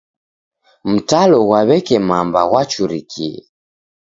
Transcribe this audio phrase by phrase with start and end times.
[0.91, 3.33] Mtalo ghwa w'eke mamba ghwachurikie.